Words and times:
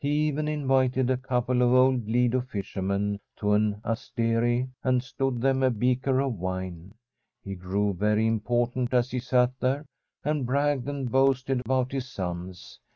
He 0.00 0.10
even 0.26 0.48
invited 0.48 1.10
a 1.10 1.16
couple 1.16 1.62
of 1.62 1.72
old 1.72 2.08
Lido 2.08 2.40
fishermen 2.40 3.20
to 3.36 3.52
an 3.52 3.80
asteri 3.84 4.68
and 4.82 5.00
stood 5.00 5.40
them 5.40 5.62
a 5.62 5.70
beaker 5.70 6.18
of 6.20 6.34
wine. 6.34 6.94
He 7.44 7.54
grew 7.54 7.94
very 7.94 8.26
important 8.26 8.92
as 8.92 9.12
he 9.12 9.20
sat 9.20 9.56
there 9.60 9.86
and 10.24 10.44
bragged 10.44 10.88
and 10.88 11.08
boasted 11.08 11.60
about 11.60 11.92
his 11.92 12.08
sons. 12.08 12.80